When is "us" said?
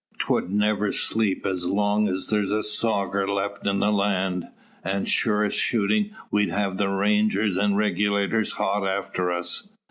9.31-9.67